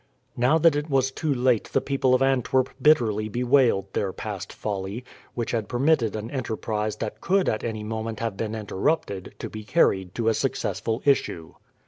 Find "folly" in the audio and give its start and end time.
4.51-5.05